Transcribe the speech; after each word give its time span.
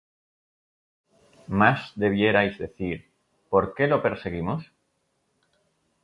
Mas 1.59 1.79
debierais 2.03 2.57
decir: 2.57 2.97
¿Por 3.51 3.75
qué 3.75 3.85
lo 3.85 4.01
perseguimos? 4.01 4.61